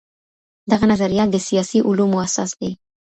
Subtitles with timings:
[0.71, 2.71] دغه نظريات د سياسي علومو اساس دي.